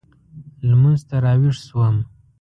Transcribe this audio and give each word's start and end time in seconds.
لمونځ 0.69 1.01
ته 1.09 1.15
راوېښ 1.23 1.57
شوم. 1.67 1.95